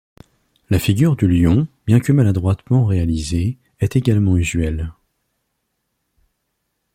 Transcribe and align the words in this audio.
La 0.71 0.79
figure 0.79 1.15
du 1.15 1.27
lion, 1.27 1.67
bien 1.85 1.99
que 1.99 2.11
maladroitement 2.11 2.87
réalisée, 2.87 3.59
est 3.81 3.95
également 3.95 4.35
usuelle. 4.35 4.91